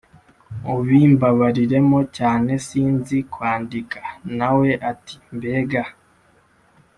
ubimbabariremo 0.73 1.99
cyane 2.17 2.51
sinzi 2.67 3.17
kwandika”. 3.33 3.99
Na 4.37 4.49
we 4.57 4.69
ati: 4.91 5.15
“Mbega 5.35 5.83